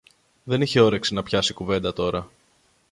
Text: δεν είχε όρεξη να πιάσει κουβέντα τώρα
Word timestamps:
δεν 0.43 0.61
είχε 0.61 0.79
όρεξη 0.79 1.13
να 1.13 1.23
πιάσει 1.23 1.53
κουβέντα 1.53 1.93
τώρα 1.93 2.29